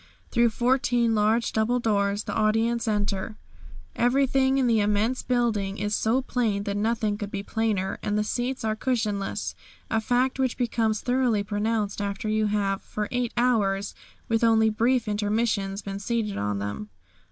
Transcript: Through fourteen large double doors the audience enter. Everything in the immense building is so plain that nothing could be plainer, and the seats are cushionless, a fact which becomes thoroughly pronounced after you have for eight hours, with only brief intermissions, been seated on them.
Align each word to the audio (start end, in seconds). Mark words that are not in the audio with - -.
Through 0.31 0.49
fourteen 0.49 1.13
large 1.13 1.53
double 1.53 1.77
doors 1.79 2.23
the 2.23 2.33
audience 2.33 2.87
enter. 2.87 3.37
Everything 3.95 4.57
in 4.57 4.65
the 4.65 4.79
immense 4.79 5.21
building 5.21 5.77
is 5.77 5.93
so 5.93 6.23
plain 6.23 6.63
that 6.63 6.75
nothing 6.75 7.19
could 7.19 7.29
be 7.29 7.43
plainer, 7.43 7.99
and 8.01 8.17
the 8.17 8.23
seats 8.23 8.65
are 8.65 8.75
cushionless, 8.75 9.53
a 9.91 10.01
fact 10.01 10.39
which 10.39 10.57
becomes 10.57 11.01
thoroughly 11.01 11.43
pronounced 11.43 12.01
after 12.01 12.27
you 12.27 12.47
have 12.47 12.81
for 12.81 13.09
eight 13.11 13.31
hours, 13.37 13.93
with 14.27 14.43
only 14.43 14.71
brief 14.71 15.07
intermissions, 15.07 15.83
been 15.83 15.99
seated 15.99 16.35
on 16.35 16.57
them. 16.57 16.89